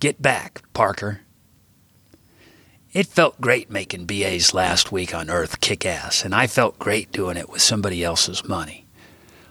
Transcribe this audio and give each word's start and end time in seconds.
Get 0.00 0.22
back, 0.22 0.62
Parker. 0.72 1.20
It 2.94 3.06
felt 3.06 3.38
great 3.38 3.68
making 3.70 4.06
BA's 4.06 4.54
last 4.54 4.90
week 4.90 5.14
on 5.14 5.28
Earth 5.28 5.60
kick 5.60 5.84
ass, 5.84 6.24
and 6.24 6.34
I 6.34 6.46
felt 6.46 6.78
great 6.78 7.12
doing 7.12 7.36
it 7.36 7.50
with 7.50 7.60
somebody 7.60 8.02
else's 8.02 8.48
money. 8.48 8.86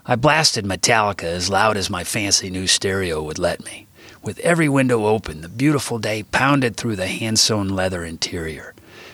I 0.07 0.15
blasted 0.15 0.65
Metallica 0.65 1.25
as 1.25 1.51
loud 1.51 1.77
as 1.77 1.91
my 1.91 2.03
fancy 2.03 2.49
new 2.49 2.65
stereo 2.65 3.21
would 3.21 3.37
let 3.37 3.63
me. 3.63 3.85
With 4.23 4.39
every 4.39 4.67
window 4.67 5.05
open, 5.05 5.41
the 5.41 5.49
beautiful 5.49 5.99
day 5.99 6.23
pounded 6.23 6.75
through 6.75 6.95
the 6.95 7.05
hand 7.05 7.37
sewn 7.37 7.69
leather 7.69 8.03
interior. 8.03 8.73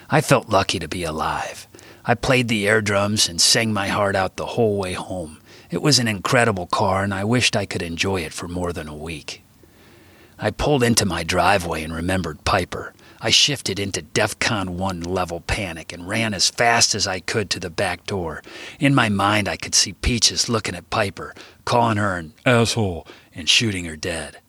I 0.10 0.22
felt 0.22 0.48
lucky 0.48 0.80
to 0.80 0.88
be 0.88 1.04
alive. 1.04 1.68
I 2.06 2.16
played 2.16 2.48
the 2.48 2.66
air 2.66 2.80
drums 2.80 3.28
and 3.28 3.42
sang 3.42 3.74
my 3.74 3.90
heart 3.90 4.16
out 4.16 4.38
the 4.38 4.46
whole 4.46 4.78
way 4.78 4.94
home. 4.94 5.42
It 5.70 5.82
was 5.82 6.00
an 6.00 6.08
incredible 6.08 6.68
car, 6.68 7.04
and 7.04 7.14
I 7.14 7.26
wished 7.26 7.58
I 7.58 7.66
could 7.66 7.82
enjoy 7.82 8.22
it 8.22 8.32
for 8.32 8.48
more 8.48 8.72
than 8.72 8.88
a 8.88 8.96
week. 8.96 9.42
I 10.38 10.52
pulled 10.52 10.84
into 10.84 11.06
my 11.06 11.24
driveway 11.24 11.84
and 11.84 11.94
remembered 11.94 12.44
Piper. 12.44 12.94
I 13.22 13.30
shifted 13.30 13.80
into 13.80 14.02
DEFCON 14.02 14.72
1 14.72 15.02
level 15.02 15.40
panic 15.42 15.94
and 15.94 16.08
ran 16.08 16.34
as 16.34 16.50
fast 16.50 16.94
as 16.94 17.08
I 17.08 17.22
could 17.22 17.50
to 17.52 17.60
the 17.60 17.70
back 17.70 18.06
door. 18.06 18.44
In 18.80 18.94
my 18.94 19.08
mind, 19.10 19.48
I 19.48 19.56
could 19.56 19.74
see 19.74 19.94
Peaches 19.94 20.50
looking 20.50 20.76
at 20.76 20.90
Piper, 20.90 21.34
calling 21.64 21.98
her 21.98 22.18
an 22.18 22.34
asshole, 22.46 23.08
and 23.34 23.48
shooting 23.48 23.86
her 23.86 23.96
dead. 23.96 24.40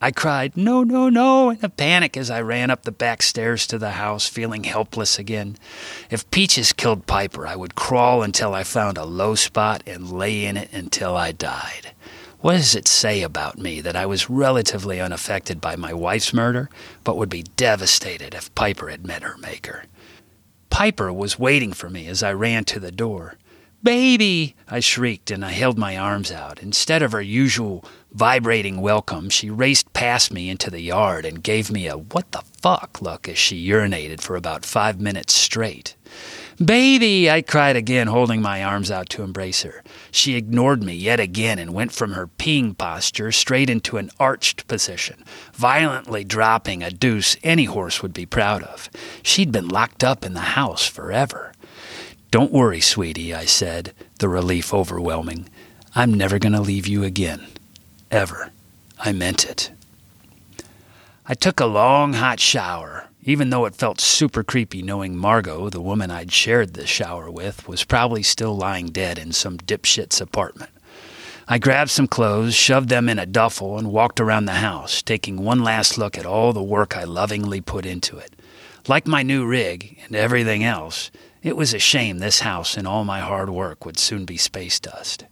I 0.00 0.10
cried, 0.10 0.56
no, 0.56 0.84
no, 0.84 1.08
no, 1.08 1.50
in 1.50 1.58
a 1.62 1.68
panic 1.68 2.16
as 2.16 2.30
I 2.30 2.40
ran 2.42 2.70
up 2.70 2.82
the 2.82 2.92
back 2.92 3.22
stairs 3.22 3.66
to 3.68 3.78
the 3.78 3.92
house, 3.92 4.28
feeling 4.28 4.64
helpless 4.64 5.18
again. 5.18 5.56
If 6.10 6.30
Peaches 6.30 6.72
killed 6.72 7.06
Piper, 7.06 7.46
I 7.46 7.56
would 7.56 7.74
crawl 7.74 8.22
until 8.22 8.54
I 8.54 8.64
found 8.64 8.98
a 8.98 9.04
low 9.04 9.34
spot 9.34 9.82
and 9.86 10.12
lay 10.12 10.44
in 10.44 10.56
it 10.56 10.70
until 10.72 11.16
I 11.16 11.32
died. 11.32 11.92
What 12.44 12.56
does 12.56 12.74
it 12.74 12.86
say 12.86 13.22
about 13.22 13.56
me 13.56 13.80
that 13.80 13.96
I 13.96 14.04
was 14.04 14.28
relatively 14.28 15.00
unaffected 15.00 15.62
by 15.62 15.76
my 15.76 15.94
wife's 15.94 16.34
murder, 16.34 16.68
but 17.02 17.16
would 17.16 17.30
be 17.30 17.44
devastated 17.44 18.34
if 18.34 18.54
Piper 18.54 18.90
had 18.90 19.06
met 19.06 19.22
her 19.22 19.38
maker? 19.38 19.84
Piper 20.68 21.10
was 21.10 21.38
waiting 21.38 21.72
for 21.72 21.88
me 21.88 22.06
as 22.06 22.22
I 22.22 22.34
ran 22.34 22.66
to 22.66 22.78
the 22.78 22.92
door. 22.92 23.38
Baby! 23.82 24.56
I 24.68 24.80
shrieked 24.80 25.30
and 25.30 25.42
I 25.42 25.52
held 25.52 25.78
my 25.78 25.96
arms 25.96 26.30
out. 26.30 26.60
Instead 26.60 27.02
of 27.02 27.12
her 27.12 27.22
usual 27.22 27.82
vibrating 28.12 28.82
welcome, 28.82 29.30
she 29.30 29.48
raced 29.48 29.94
past 29.94 30.30
me 30.30 30.50
into 30.50 30.68
the 30.68 30.82
yard 30.82 31.24
and 31.24 31.42
gave 31.42 31.70
me 31.70 31.86
a 31.86 31.96
what 31.96 32.30
the 32.32 32.44
fuck 32.60 33.00
look 33.00 33.26
as 33.26 33.38
she 33.38 33.66
urinated 33.66 34.20
for 34.20 34.36
about 34.36 34.66
five 34.66 35.00
minutes 35.00 35.32
straight. 35.32 35.96
Baby! 36.62 37.30
I 37.30 37.42
cried 37.42 37.74
again, 37.74 38.06
holding 38.06 38.40
my 38.40 38.62
arms 38.62 38.90
out 38.90 39.08
to 39.10 39.22
embrace 39.22 39.62
her. 39.62 39.82
She 40.10 40.36
ignored 40.36 40.82
me 40.82 40.94
yet 40.94 41.18
again 41.18 41.58
and 41.58 41.74
went 41.74 41.92
from 41.92 42.12
her 42.12 42.28
peeing 42.28 42.76
posture 42.78 43.32
straight 43.32 43.68
into 43.68 43.96
an 43.96 44.10
arched 44.20 44.68
position, 44.68 45.24
violently 45.52 46.22
dropping 46.22 46.82
a 46.82 46.90
deuce 46.90 47.36
any 47.42 47.64
horse 47.64 48.02
would 48.02 48.12
be 48.12 48.26
proud 48.26 48.62
of. 48.62 48.88
She'd 49.22 49.50
been 49.50 49.68
locked 49.68 50.04
up 50.04 50.24
in 50.24 50.34
the 50.34 50.40
house 50.40 50.86
forever. 50.86 51.52
Don't 52.30 52.52
worry, 52.52 52.80
sweetie, 52.80 53.34
I 53.34 53.46
said, 53.46 53.92
the 54.18 54.28
relief 54.28 54.72
overwhelming. 54.72 55.48
I'm 55.94 56.14
never 56.14 56.38
going 56.38 56.52
to 56.52 56.60
leave 56.60 56.86
you 56.86 57.04
again. 57.04 57.46
Ever. 58.10 58.50
I 58.98 59.12
meant 59.12 59.44
it. 59.44 59.70
I 61.26 61.34
took 61.34 61.58
a 61.58 61.66
long, 61.66 62.14
hot 62.14 62.38
shower, 62.38 63.08
even 63.24 63.50
though 63.50 63.64
it 63.64 63.74
felt 63.74 64.00
super 64.00 64.44
creepy 64.44 64.82
knowing 64.82 65.16
Margot, 65.16 65.70
the 65.70 65.80
woman 65.80 66.10
I'd 66.10 66.30
shared 66.30 66.74
the 66.74 66.86
shower 66.86 67.30
with, 67.30 67.66
was 67.66 67.82
probably 67.82 68.22
still 68.22 68.54
lying 68.54 68.86
dead 68.86 69.18
in 69.18 69.32
some 69.32 69.56
dipshit's 69.56 70.20
apartment. 70.20 70.70
I 71.48 71.58
grabbed 71.58 71.90
some 71.90 72.06
clothes, 72.06 72.54
shoved 72.54 72.90
them 72.90 73.08
in 73.08 73.18
a 73.18 73.26
duffel, 73.26 73.78
and 73.78 73.92
walked 73.92 74.20
around 74.20 74.44
the 74.44 74.52
house, 74.52 75.02
taking 75.02 75.42
one 75.42 75.62
last 75.62 75.96
look 75.96 76.16
at 76.18 76.26
all 76.26 76.52
the 76.52 76.62
work 76.62 76.96
I 76.96 77.04
lovingly 77.04 77.60
put 77.60 77.86
into 77.86 78.18
it. 78.18 78.34
Like 78.88 79.06
my 79.06 79.22
new 79.22 79.46
rig 79.46 79.98
and 80.06 80.14
everything 80.14 80.62
else, 80.62 81.10
it 81.42 81.56
was 81.56 81.74
a 81.74 81.78
shame 81.78 82.18
this 82.18 82.40
house 82.40 82.76
and 82.76 82.86
all 82.86 83.04
my 83.04 83.20
hard 83.20 83.50
work 83.50 83.84
would 83.84 83.98
soon 83.98 84.24
be 84.24 84.36
space 84.36 84.80
dust. 84.80 85.24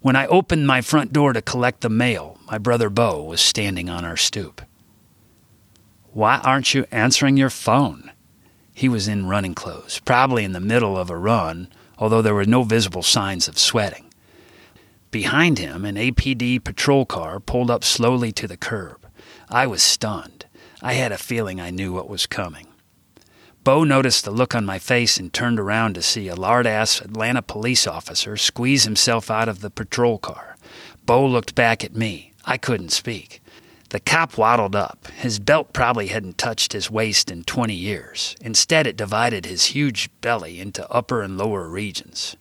When 0.00 0.16
I 0.16 0.26
opened 0.26 0.66
my 0.66 0.80
front 0.80 1.12
door 1.12 1.32
to 1.32 1.42
collect 1.42 1.80
the 1.80 1.88
mail, 1.88 2.38
my 2.46 2.58
brother 2.58 2.90
Bo 2.90 3.22
was 3.22 3.40
standing 3.40 3.88
on 3.88 4.04
our 4.04 4.16
stoop. 4.16 4.62
Why 6.12 6.38
aren't 6.44 6.74
you 6.74 6.84
answering 6.90 7.38
your 7.38 7.48
phone? 7.48 8.12
He 8.74 8.86
was 8.86 9.08
in 9.08 9.28
running 9.28 9.54
clothes, 9.54 9.98
probably 10.04 10.44
in 10.44 10.52
the 10.52 10.60
middle 10.60 10.98
of 10.98 11.08
a 11.08 11.16
run, 11.16 11.68
although 11.96 12.20
there 12.20 12.34
were 12.34 12.44
no 12.44 12.64
visible 12.64 13.02
signs 13.02 13.48
of 13.48 13.58
sweating. 13.58 14.12
Behind 15.10 15.58
him, 15.58 15.86
an 15.86 15.96
APD 15.96 16.62
patrol 16.62 17.06
car 17.06 17.40
pulled 17.40 17.70
up 17.70 17.82
slowly 17.82 18.30
to 18.32 18.46
the 18.46 18.58
curb. 18.58 19.06
I 19.48 19.66
was 19.66 19.82
stunned. 19.82 20.44
I 20.82 20.94
had 20.94 21.12
a 21.12 21.18
feeling 21.18 21.60
I 21.60 21.70
knew 21.70 21.94
what 21.94 22.10
was 22.10 22.26
coming. 22.26 22.66
Bo 23.64 23.82
noticed 23.82 24.26
the 24.26 24.32
look 24.32 24.54
on 24.54 24.66
my 24.66 24.78
face 24.78 25.16
and 25.16 25.32
turned 25.32 25.58
around 25.58 25.94
to 25.94 26.02
see 26.02 26.28
a 26.28 26.34
lard 26.34 26.66
ass 26.66 27.00
Atlanta 27.00 27.40
police 27.40 27.86
officer 27.86 28.36
squeeze 28.36 28.84
himself 28.84 29.30
out 29.30 29.48
of 29.48 29.60
the 29.60 29.70
patrol 29.70 30.18
car. 30.18 30.56
Bo 31.06 31.24
looked 31.24 31.54
back 31.54 31.82
at 31.82 31.96
me. 31.96 32.32
I 32.44 32.58
couldn't 32.58 32.90
speak. 32.90 33.42
The 33.92 34.00
cop 34.00 34.38
waddled 34.38 34.74
up. 34.74 35.08
His 35.18 35.38
belt 35.38 35.74
probably 35.74 36.06
hadn't 36.06 36.38
touched 36.38 36.72
his 36.72 36.90
waist 36.90 37.30
in 37.30 37.44
20 37.44 37.74
years. 37.74 38.34
Instead, 38.40 38.86
it 38.86 38.96
divided 38.96 39.44
his 39.44 39.66
huge 39.66 40.08
belly 40.22 40.60
into 40.60 40.90
upper 40.90 41.20
and 41.20 41.36
lower 41.36 41.68
regions. 41.68 42.34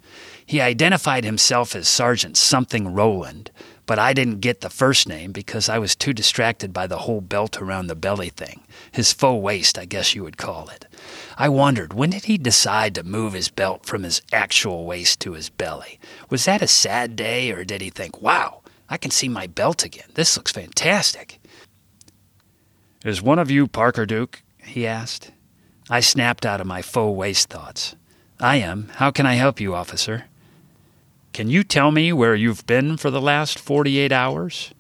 He 0.45 0.61
identified 0.61 1.25
himself 1.25 1.75
as 1.75 1.89
Sergeant 1.89 2.37
Something 2.37 2.93
Roland, 2.93 3.51
but 3.85 3.99
I 3.99 4.13
didn't 4.13 4.39
get 4.39 4.61
the 4.61 4.69
first 4.69 5.09
name 5.09 5.33
because 5.33 5.67
I 5.67 5.77
was 5.77 5.93
too 5.93 6.13
distracted 6.13 6.71
by 6.71 6.87
the 6.87 6.99
whole 6.99 7.19
belt 7.19 7.61
around 7.61 7.87
the 7.87 7.95
belly 7.95 8.29
thing. 8.29 8.61
His 8.93 9.11
faux 9.11 9.43
waist, 9.43 9.77
I 9.77 9.83
guess 9.83 10.15
you 10.15 10.23
would 10.23 10.37
call 10.37 10.69
it. 10.69 10.85
I 11.37 11.49
wondered, 11.49 11.91
when 11.91 12.11
did 12.11 12.23
he 12.23 12.37
decide 12.37 12.95
to 12.95 13.03
move 13.03 13.33
his 13.33 13.49
belt 13.49 13.85
from 13.85 14.03
his 14.03 14.21
actual 14.31 14.85
waist 14.85 15.19
to 15.19 15.33
his 15.33 15.49
belly? 15.49 15.99
Was 16.29 16.45
that 16.45 16.61
a 16.61 16.67
sad 16.67 17.17
day, 17.17 17.51
or 17.51 17.65
did 17.65 17.81
he 17.81 17.89
think, 17.89 18.21
wow, 18.21 18.61
I 18.87 18.95
can 18.95 19.11
see 19.11 19.27
my 19.27 19.47
belt 19.47 19.83
again? 19.83 20.07
This 20.13 20.37
looks 20.37 20.53
fantastic. 20.53 21.40
Is 23.03 23.21
one 23.21 23.39
of 23.39 23.49
you 23.49 23.67
Parker 23.67 24.05
Duque? 24.05 24.43
he 24.63 24.85
asked. 24.85 25.31
I 25.89 26.01
snapped 26.01 26.45
out 26.45 26.61
of 26.61 26.67
my 26.67 26.81
faux 26.81 27.17
waist 27.17 27.49
thoughts. 27.49 27.95
I 28.39 28.57
am. 28.57 28.89
How 28.95 29.09
can 29.09 29.25
I 29.25 29.33
help 29.33 29.59
you, 29.59 29.73
officer? 29.73 30.25
Can 31.33 31.49
you 31.49 31.63
tell 31.63 31.91
me 31.91 32.13
where 32.13 32.35
you've 32.35 32.67
been 32.67 32.97
for 32.97 33.09
the 33.09 33.21
last 33.21 33.57
48 33.57 34.11
hours? 34.11 34.73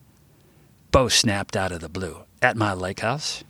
Bo 0.91 1.07
snapped 1.07 1.55
out 1.55 1.71
of 1.71 1.79
the 1.81 1.89
blue. 1.89 2.23
At 2.41 2.57
my 2.57 2.73
lake 2.73 2.99
house? 2.99 3.43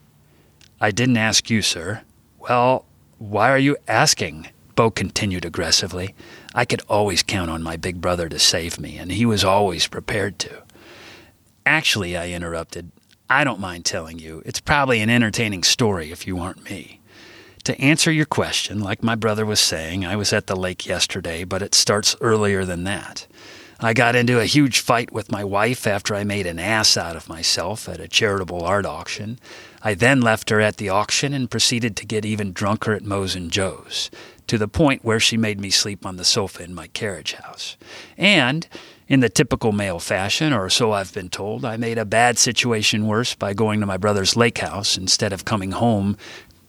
I 0.80 0.92
didn't 0.92 1.18
ask 1.18 1.50
you, 1.50 1.62
sir. 1.62 2.04
Well, 2.40 2.86
why 3.18 3.50
are 3.50 3.58
you 3.58 3.78
asking? 3.88 4.50
Bo 4.76 4.90
continued 4.90 5.46
aggressively. 5.46 6.16
I 6.56 6.66
could 6.66 6.82
always 6.88 7.24
count 7.24 7.52
on 7.52 7.62
my 7.62 7.76
big 7.78 8.00
brother 8.00 8.30
to 8.30 8.40
save 8.40 8.80
me, 8.80 8.98
and 8.98 9.12
he 9.12 9.26
was 9.26 9.44
always 9.44 9.88
prepared 9.88 10.40
to. 10.40 10.64
Actually, 11.66 12.16
I 12.18 12.30
interrupted, 12.30 12.92
I 13.32 13.46
don't 13.46 13.62
mind 13.62 13.86
telling 13.86 14.20
you. 14.20 14.44
It's 14.46 14.60
probably 14.60 15.00
an 15.00 15.10
entertaining 15.10 15.64
story 15.64 16.12
if 16.12 16.28
you 16.28 16.40
aren't 16.40 16.70
me. 16.70 17.00
To 17.64 17.80
answer 17.80 18.12
your 18.12 18.26
question, 18.26 18.82
like 18.82 19.04
my 19.04 19.16
brother 19.16 19.46
was 19.46 19.62
saying, 19.62 20.06
I 20.06 20.18
was 20.18 20.34
at 20.34 20.48
the 20.48 20.56
lake 20.56 20.86
yesterday, 20.86 21.46
but 21.46 21.62
it 21.62 21.74
starts 21.74 22.18
earlier 22.20 22.66
than 22.66 22.84
that. 22.84 23.28
I 23.80 23.94
got 23.94 24.18
into 24.18 24.42
a 24.42 24.46
huge 24.46 24.80
fight 24.82 25.14
with 25.14 25.32
my 25.32 25.46
wife 25.46 25.88
after 25.88 26.14
I 26.14 26.26
made 26.26 26.46
an 26.46 26.60
ass 26.60 26.98
out 26.98 27.16
of 27.16 27.30
myself 27.30 27.88
at 27.88 28.02
a 28.02 28.08
charitable 28.08 28.64
art 28.64 28.86
auction. 28.86 29.40
I 29.82 29.94
then 29.94 30.20
left 30.20 30.50
her 30.50 30.60
at 30.60 30.76
the 30.76 30.90
auction 30.90 31.34
and 31.34 31.50
proceeded 31.50 31.96
to 31.98 32.06
get 32.06 32.26
even 32.26 32.52
drunker 32.52 32.92
at 32.92 33.06
Moe's 33.06 33.34
and 33.34 33.50
Joe's, 33.50 34.12
to 34.48 34.58
the 34.58 34.68
point 34.68 35.06
where 35.06 35.20
she 35.20 35.38
made 35.38 35.60
me 35.60 35.70
sleep 35.70 36.06
on 36.06 36.18
the 36.18 36.26
sofa 36.26 36.64
in 36.64 36.74
my 36.74 36.88
carriage 36.88 37.34
house. 37.34 37.78
And 38.18 38.68
in 39.08 39.20
the 39.20 39.30
typical 39.30 39.72
male 39.72 40.00
fashion, 40.00 40.54
or 40.54 40.70
so 40.70 40.92
I've 40.92 41.14
been 41.14 41.30
told, 41.30 41.66
I 41.66 41.78
made 41.78 41.98
a 41.98 42.06
bad 42.06 42.38
situation 42.38 43.08
worse 43.08 43.36
by 43.36 43.54
going 43.54 43.80
to 43.80 43.86
my 43.86 43.98
brother's 43.98 44.36
lake 44.36 44.60
house 44.60 44.98
instead 44.98 45.34
of 45.34 45.46
coming 45.46 45.72
home, 45.72 46.18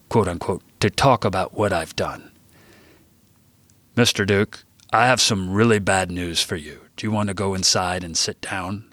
quote 0.08 0.28
unquote, 0.28 0.62
to 0.80 0.90
talk 0.90 1.24
about 1.24 1.54
what 1.54 1.72
I've 1.72 1.94
done. 1.96 2.30
Mr. 3.96 4.26
Duque, 4.26 4.64
I 4.92 5.06
have 5.06 5.20
some 5.20 5.52
really 5.52 5.78
bad 5.78 6.10
news 6.10 6.42
for 6.42 6.56
you. 6.56 6.80
Do 6.96 7.06
you 7.06 7.10
want 7.10 7.28
to 7.28 7.34
go 7.34 7.54
inside 7.54 8.04
and 8.04 8.16
sit 8.16 8.40
down? 8.40 8.92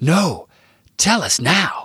No, 0.00 0.48
tell 0.96 1.22
us 1.22 1.40
now. 1.40 1.83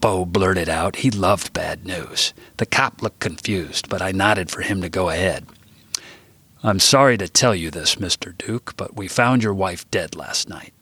Bo 0.00 0.24
blurted 0.24 0.68
out. 0.68 0.96
He 0.96 1.10
loved 1.10 1.52
bad 1.52 1.84
news. 1.84 2.34
The 2.56 2.66
cop 2.66 3.02
looked 3.02 3.20
confused, 3.20 3.88
but 3.88 4.02
I 4.02 4.12
nodded 4.12 4.50
for 4.50 4.62
him 4.62 4.80
to 4.82 4.88
go 4.88 5.10
ahead. 5.10 5.46
I'm 6.62 6.80
sorry 6.80 7.18
to 7.18 7.28
tell 7.28 7.54
you 7.54 7.70
this, 7.70 7.96
Mr. 7.96 8.36
Duque, 8.36 8.74
but 8.76 8.96
we 8.96 9.06
found 9.08 9.42
your 9.42 9.54
wife 9.54 9.90
dead 9.90 10.16
last 10.16 10.48
night. 10.48 10.72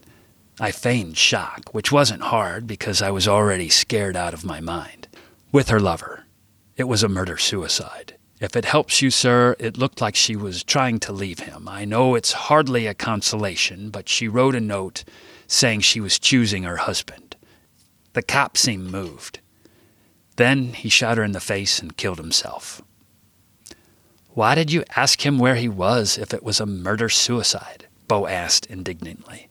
I 0.60 0.70
feigned 0.70 1.16
shock, 1.16 1.70
which 1.72 1.90
wasn't 1.90 2.22
hard 2.22 2.66
because 2.66 3.02
I 3.02 3.10
was 3.10 3.26
already 3.26 3.68
scared 3.68 4.16
out 4.16 4.34
of 4.34 4.44
my 4.44 4.60
mind. 4.60 5.08
With 5.50 5.70
her 5.70 5.80
lover. 5.80 6.24
It 6.76 6.84
was 6.84 7.02
a 7.02 7.08
murder 7.08 7.36
suicide. 7.36 8.16
If 8.40 8.56
it 8.56 8.64
helps 8.64 9.02
you, 9.02 9.10
sir, 9.10 9.56
it 9.58 9.76
looked 9.76 10.00
like 10.00 10.16
she 10.16 10.36
was 10.36 10.64
trying 10.64 11.00
to 11.00 11.12
leave 11.12 11.40
him. 11.40 11.68
I 11.68 11.84
know 11.84 12.14
it's 12.14 12.32
hardly 12.32 12.86
a 12.86 12.94
consolation, 12.94 13.90
but 13.90 14.08
she 14.08 14.28
wrote 14.28 14.54
a 14.54 14.60
note 14.60 15.04
saying 15.46 15.80
she 15.80 16.00
was 16.00 16.18
choosing 16.18 16.62
her 16.64 16.78
husband. 16.78 17.31
The 18.14 18.22
cop 18.22 18.56
seemed 18.56 18.90
moved. 18.90 19.40
Then 20.36 20.72
he 20.72 20.88
shot 20.88 21.18
her 21.18 21.24
in 21.24 21.32
the 21.32 21.40
face 21.40 21.78
and 21.78 21.96
killed 21.96 22.18
himself. 22.18 22.82
Why 24.30 24.54
did 24.54 24.72
you 24.72 24.84
ask 24.96 25.24
him 25.24 25.38
where 25.38 25.56
he 25.56 25.68
was 25.68 26.16
if 26.16 26.32
it 26.32 26.42
was 26.42 26.60
a 26.60 26.66
murder 26.66 27.08
suicide? 27.08 27.86
Bo 28.08 28.26
asked 28.26 28.66
indignantly. 28.66 29.48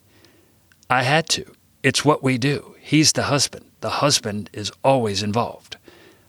I 0.89 1.03
had 1.03 1.29
to. 1.29 1.45
It's 1.83 2.03
what 2.03 2.23
we 2.23 2.37
do. 2.37 2.75
He's 2.79 3.13
the 3.13 3.23
husband. 3.23 3.65
The 3.81 4.01
husband 4.01 4.49
is 4.53 4.71
always 4.83 5.23
involved. 5.23 5.77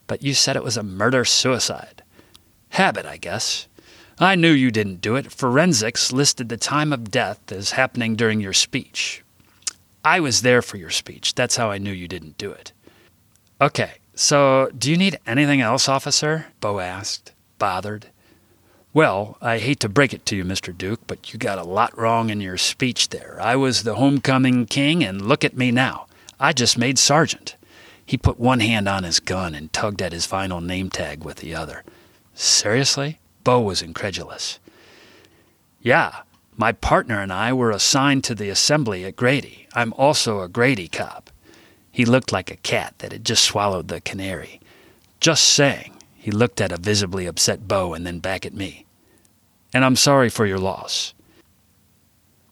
But 0.06 0.22
you 0.22 0.34
said 0.34 0.56
it 0.56 0.64
was 0.64 0.76
a 0.76 0.82
murder 0.82 1.24
suicide. 1.24 2.02
Habit, 2.70 3.06
I 3.06 3.16
guess. 3.16 3.68
I 4.18 4.34
knew 4.34 4.52
you 4.52 4.70
didn't 4.70 5.00
do 5.00 5.16
it. 5.16 5.32
Forensics 5.32 6.12
listed 6.12 6.48
the 6.48 6.56
time 6.56 6.92
of 6.92 7.10
death 7.10 7.50
as 7.50 7.72
happening 7.72 8.16
during 8.16 8.40
your 8.40 8.52
speech. 8.52 9.22
I 10.04 10.20
was 10.20 10.42
there 10.42 10.62
for 10.62 10.76
your 10.76 10.90
speech. 10.90 11.34
That's 11.34 11.56
how 11.56 11.70
I 11.70 11.78
knew 11.78 11.92
you 11.92 12.08
didn't 12.08 12.38
do 12.38 12.50
it. 12.50 12.72
Okay, 13.60 13.92
so 14.14 14.70
do 14.76 14.90
you 14.90 14.96
need 14.96 15.18
anything 15.26 15.60
else, 15.60 15.88
officer? 15.88 16.46
Bo 16.60 16.80
asked, 16.80 17.32
bothered. 17.58 18.06
Well, 18.92 19.38
I 19.40 19.58
hate 19.58 19.80
to 19.80 19.88
break 19.88 20.12
it 20.12 20.26
to 20.26 20.36
you, 20.36 20.44
Mr. 20.44 20.76
Duque, 20.76 21.06
but 21.06 21.32
you 21.32 21.38
got 21.38 21.58
a 21.58 21.64
lot 21.64 21.96
wrong 21.96 22.28
in 22.28 22.40
your 22.40 22.58
speech 22.58 23.08
there. 23.08 23.38
I 23.40 23.56
was 23.56 23.84
the 23.84 23.94
homecoming 23.94 24.66
king, 24.66 25.02
and 25.02 25.22
look 25.22 25.44
at 25.44 25.56
me 25.56 25.70
now. 25.70 26.06
I 26.38 26.52
just 26.52 26.76
made 26.76 26.98
sergeant. 26.98 27.56
He 28.04 28.18
put 28.18 28.40
one 28.40 28.60
hand 28.60 28.88
on 28.88 29.04
his 29.04 29.20
gun 29.20 29.54
and 29.54 29.72
tugged 29.72 30.02
at 30.02 30.12
his 30.12 30.26
vinyl 30.26 30.62
name 30.62 30.90
tag 30.90 31.24
with 31.24 31.38
the 31.38 31.54
other. 31.54 31.84
Seriously? 32.34 33.18
Bo 33.44 33.60
was 33.60 33.80
incredulous. 33.80 34.58
Yeah, 35.80 36.22
my 36.62 36.70
partner 36.70 37.20
and 37.20 37.32
I 37.32 37.52
were 37.52 37.72
assigned 37.72 38.22
to 38.22 38.36
the 38.36 38.48
assembly 38.48 39.04
at 39.04 39.16
Grady. 39.16 39.66
I'm 39.74 39.92
also 39.94 40.42
a 40.42 40.48
Grady 40.48 40.86
cop. 40.86 41.28
He 41.90 42.04
looked 42.04 42.30
like 42.30 42.52
a 42.52 42.56
cat 42.56 42.94
that 42.98 43.10
had 43.10 43.24
just 43.24 43.42
swallowed 43.42 43.88
the 43.88 44.00
canary. 44.00 44.60
Just 45.18 45.42
saying. 45.42 45.92
He 46.14 46.30
looked 46.30 46.60
at 46.60 46.70
a 46.70 46.76
visibly 46.76 47.26
upset 47.26 47.66
Bo 47.66 47.94
and 47.94 48.06
then 48.06 48.20
back 48.20 48.46
at 48.46 48.54
me. 48.54 48.86
And 49.74 49.84
I'm 49.84 49.96
sorry 49.96 50.28
for 50.28 50.46
your 50.46 50.60
loss. 50.60 51.14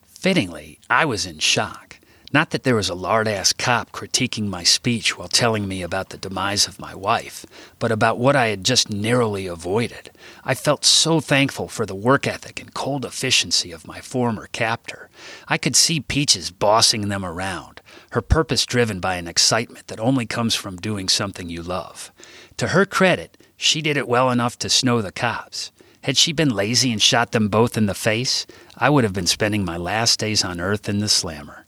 Fittingly, 0.02 0.80
I 0.90 1.04
was 1.04 1.24
in 1.24 1.38
shock. 1.38 1.89
Not 2.32 2.50
that 2.50 2.62
there 2.62 2.76
was 2.76 2.88
a 2.88 2.94
lard 2.94 3.26
ass 3.26 3.52
cop 3.52 3.90
critiquing 3.90 4.46
my 4.46 4.62
speech 4.62 5.18
while 5.18 5.26
telling 5.26 5.66
me 5.66 5.82
about 5.82 6.10
the 6.10 6.16
demise 6.16 6.68
of 6.68 6.78
my 6.78 6.94
wife, 6.94 7.44
but 7.80 7.90
about 7.90 8.18
what 8.18 8.36
I 8.36 8.46
had 8.48 8.62
just 8.62 8.88
narrowly 8.88 9.48
avoided. 9.48 10.12
I 10.44 10.54
felt 10.54 10.84
so 10.84 11.18
thankful 11.18 11.66
for 11.66 11.84
the 11.84 11.94
work 11.96 12.28
ethic 12.28 12.60
and 12.60 12.72
cold 12.72 13.04
efficiency 13.04 13.72
of 13.72 13.84
my 13.84 14.00
former 14.00 14.46
captor. 14.52 15.08
I 15.48 15.58
could 15.58 15.74
see 15.74 15.98
Peaches 15.98 16.52
bossing 16.52 17.08
them 17.08 17.24
around, 17.24 17.80
her 18.12 18.22
purpose 18.22 18.64
driven 18.64 19.00
by 19.00 19.16
an 19.16 19.26
excitement 19.26 19.88
that 19.88 19.98
only 19.98 20.24
comes 20.24 20.54
from 20.54 20.76
doing 20.76 21.08
something 21.08 21.48
you 21.48 21.64
love. 21.64 22.12
To 22.58 22.68
her 22.68 22.86
credit, 22.86 23.38
she 23.56 23.82
did 23.82 23.96
it 23.96 24.06
well 24.06 24.30
enough 24.30 24.56
to 24.60 24.68
snow 24.68 25.02
the 25.02 25.10
cops. 25.10 25.72
Had 26.04 26.16
she 26.16 26.32
been 26.32 26.50
lazy 26.50 26.92
and 26.92 27.02
shot 27.02 27.32
them 27.32 27.48
both 27.48 27.76
in 27.76 27.86
the 27.86 27.94
face, 27.94 28.46
I 28.78 28.88
would 28.88 29.02
have 29.02 29.12
been 29.12 29.26
spending 29.26 29.64
my 29.64 29.76
last 29.76 30.20
days 30.20 30.44
on 30.44 30.60
earth 30.60 30.88
in 30.88 31.00
the 31.00 31.08
slammer. 31.08 31.66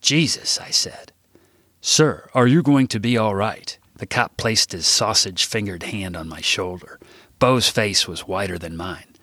Jesus, 0.00 0.58
I 0.58 0.70
said. 0.70 1.12
Sir, 1.80 2.28
are 2.34 2.46
you 2.46 2.62
going 2.62 2.86
to 2.88 3.00
be 3.00 3.16
all 3.16 3.34
right? 3.34 3.78
The 3.96 4.06
cop 4.06 4.36
placed 4.36 4.72
his 4.72 4.86
sausage 4.86 5.44
fingered 5.44 5.82
hand 5.84 6.16
on 6.16 6.28
my 6.28 6.40
shoulder. 6.40 6.98
Bo's 7.38 7.68
face 7.68 8.08
was 8.08 8.26
whiter 8.26 8.58
than 8.58 8.76
mine. 8.76 9.16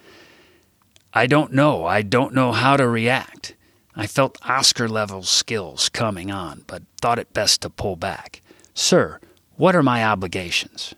I 1.14 1.26
don't 1.26 1.54
know. 1.54 1.86
I 1.86 2.02
don't 2.04 2.34
know 2.34 2.52
how 2.52 2.78
to 2.78 2.88
react. 2.88 3.56
I 3.96 4.06
felt 4.06 4.38
Oscar 4.48 4.88
level 4.88 5.24
skills 5.24 5.90
coming 5.90 6.30
on, 6.30 6.64
but 6.68 6.84
thought 7.02 7.18
it 7.18 7.34
best 7.34 7.62
to 7.62 7.70
pull 7.70 7.96
back. 7.96 8.42
Sir, 8.76 9.20
what 9.56 9.76
are 9.76 9.82
my 9.82 10.06
obligations? 10.06 10.94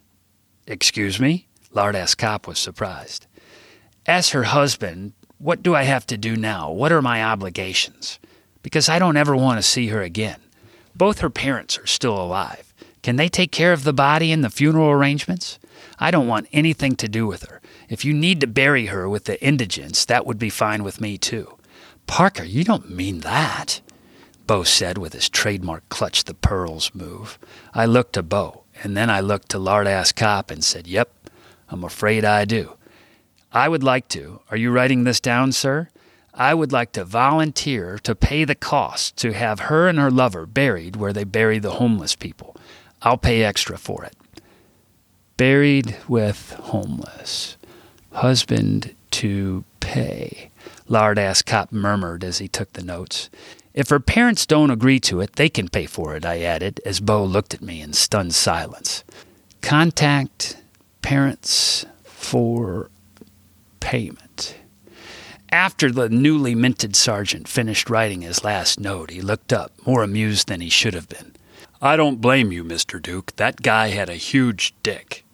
Excuse 0.68 1.20
me? 1.20 1.48
Lardass 1.74 2.18
Cop 2.18 2.48
was 2.48 2.60
surprised. 2.60 3.26
As 4.06 4.32
her 4.32 4.44
husband, 4.44 5.14
what 5.38 5.64
do 5.64 5.74
I 5.74 5.84
have 5.84 6.06
to 6.08 6.18
do 6.18 6.36
now? 6.36 6.70
What 6.70 6.92
are 6.92 7.02
my 7.02 7.24
obligations? 7.24 8.20
Because 8.62 8.90
I 8.90 9.00
don't 9.00 9.18
ever 9.18 9.36
want 9.36 9.58
to 9.58 9.64
see 9.64 9.88
her 9.88 10.02
again. 10.02 10.40
Both 10.96 11.20
her 11.20 11.30
parents 11.30 11.78
are 11.78 11.88
still 11.88 12.22
alive. 12.22 12.74
Can 13.02 13.16
they 13.16 13.30
take 13.30 13.52
care 13.52 13.74
of 13.74 13.84
the 13.84 13.94
body 13.94 14.32
and 14.32 14.44
the 14.44 14.50
funeral 14.50 14.90
arrangements? 14.90 15.60
I 15.98 16.12
don't 16.12 16.28
want 16.28 16.48
anything 16.52 16.96
to 16.98 17.08
do 17.08 17.26
with 17.26 17.44
her. 17.44 17.62
If 17.88 18.04
you 18.04 18.14
need 18.14 18.42
to 18.42 18.48
bury 18.48 18.88
her 18.88 19.08
with 19.08 19.26
the 19.26 19.42
indigents, 19.44 20.06
that 20.06 20.26
would 20.26 20.38
be 20.38 20.50
fine 20.50 20.84
with 20.84 21.02
me 21.02 21.18
too. 21.18 21.58
Parker, 22.08 22.44
you 22.44 22.64
don't 22.64 22.90
mean 22.90 23.20
that. 23.22 23.82
Bo 24.48 24.64
said 24.64 24.98
with 24.98 25.14
his 25.14 25.30
trademark 25.30 25.88
clutch 25.90 26.24
the 26.24 26.34
pearls 26.34 26.92
move. 26.94 27.38
I 27.74 27.86
looked 27.86 28.14
to 28.14 28.24
Bo, 28.24 28.64
and 28.84 28.98
then 28.98 29.10
I 29.10 29.20
looked 29.20 29.50
to 29.50 29.60
Lard 29.60 29.88
Ass 29.88 30.12
Cop 30.12 30.50
and 30.50 30.64
said, 30.64 30.88
Yep, 30.88 31.14
I'm 31.70 31.84
afraid 31.84 32.26
I 32.26 32.46
do. 32.46 32.76
I 33.52 33.70
would 33.70 33.84
like 33.84 34.08
to. 34.10 34.42
Are 34.50 34.58
you 34.58 34.72
writing 34.72 35.04
this 35.04 35.20
down, 35.20 35.52
sir? 35.52 35.90
I 36.34 36.54
would 36.54 36.72
like 36.72 36.92
to 36.94 37.04
volunteer 37.04 37.98
to 38.00 38.16
pay 38.16 38.46
the 38.46 38.56
cost 38.56 39.18
to 39.18 39.34
have 39.34 39.62
her 39.62 39.88
and 39.88 40.00
her 40.00 40.12
lover 40.12 40.46
buried 40.46 40.96
where 40.96 41.14
they 41.14 41.24
bury 41.24 41.60
the 41.60 41.72
homeless 41.72 42.16
people. 42.16 42.56
I'll 43.02 43.18
pay 43.18 43.44
extra 43.44 43.78
for 43.78 44.04
it. 44.04 44.16
Buried 45.38 45.98
with 46.08 46.52
homeless. 46.54 47.58
Husband 48.12 48.96
to 49.12 49.64
pay. 49.80 50.50
Lard 50.88 51.18
ass 51.18 51.42
cop 51.42 51.72
murmured 51.72 52.24
as 52.24 52.40
he 52.40 52.48
took 52.48 52.74
the 52.74 52.84
notes. 52.84 53.30
If 53.74 53.90
her 53.90 54.00
parents 54.00 54.46
don't 54.46 54.72
agree 54.72 55.00
to 55.02 55.22
it, 55.22 55.34
they 55.34 55.50
can 55.50 55.70
pay 55.70 55.86
for 55.86 56.16
it, 56.16 56.26
I 56.26 56.42
added, 56.42 56.82
as 56.86 57.00
Bo 57.00 57.24
looked 57.24 57.54
at 57.54 57.62
me 57.62 57.82
in 57.82 57.94
stunned 57.94 58.36
silence. 58.36 59.04
Contact 59.62 60.58
parents 61.02 61.86
for 62.04 62.90
payment. 63.80 64.56
After 65.52 65.92
the 65.92 66.10
newly 66.10 66.54
minted 66.54 66.96
sergeant 66.96 67.48
finished 67.48 67.90
writing 67.90 68.22
his 68.22 68.44
last 68.44 68.80
note, 68.80 69.10
he 69.10 69.22
looked 69.22 69.52
up, 69.52 69.72
more 69.86 70.04
amused 70.04 70.48
than 70.48 70.62
he 70.62 70.70
should 70.70 70.94
have 70.94 71.10
been. 71.10 71.36
I 71.82 71.96
don't 71.96 72.22
blame 72.22 72.52
you, 72.52 72.64
Mr. 72.64 73.02
Duque. 73.02 73.36
That 73.38 73.64
guy 73.64 73.88
had 73.88 74.10
a 74.10 74.16
huge 74.16 74.76
dick. 74.84 75.26